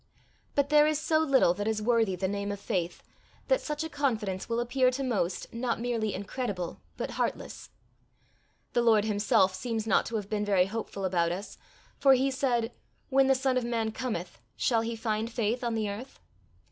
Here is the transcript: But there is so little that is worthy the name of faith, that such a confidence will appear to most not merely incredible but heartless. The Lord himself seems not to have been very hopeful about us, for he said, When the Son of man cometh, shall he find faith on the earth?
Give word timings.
But 0.55 0.69
there 0.69 0.87
is 0.87 0.99
so 0.99 1.19
little 1.19 1.53
that 1.53 1.67
is 1.67 1.79
worthy 1.79 2.15
the 2.15 2.27
name 2.27 2.51
of 2.51 2.59
faith, 2.59 3.03
that 3.49 3.61
such 3.61 3.83
a 3.83 3.87
confidence 3.87 4.49
will 4.49 4.59
appear 4.59 4.89
to 4.89 5.03
most 5.03 5.53
not 5.53 5.79
merely 5.79 6.15
incredible 6.15 6.81
but 6.97 7.11
heartless. 7.21 7.69
The 8.73 8.81
Lord 8.81 9.05
himself 9.05 9.53
seems 9.53 9.85
not 9.85 10.07
to 10.07 10.15
have 10.15 10.27
been 10.27 10.43
very 10.43 10.65
hopeful 10.65 11.05
about 11.05 11.31
us, 11.31 11.59
for 11.99 12.15
he 12.15 12.31
said, 12.31 12.71
When 13.09 13.27
the 13.27 13.35
Son 13.35 13.57
of 13.57 13.63
man 13.63 13.91
cometh, 13.91 14.41
shall 14.57 14.81
he 14.81 14.95
find 14.95 15.31
faith 15.31 15.63
on 15.63 15.75
the 15.75 15.87
earth? 15.87 16.19